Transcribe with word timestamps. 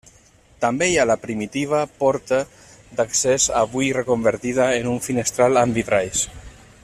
També 0.63 0.85
hi 0.91 0.95
ha 1.01 1.05
la 1.09 1.17
primitiva 1.25 1.81
porta 1.99 2.39
d'accés 3.01 3.47
avui 3.61 3.93
reconvertida 3.99 4.67
en 4.81 4.91
un 4.97 5.01
finestral 5.11 5.65
amb 5.65 5.81
vitralls. 5.83 6.27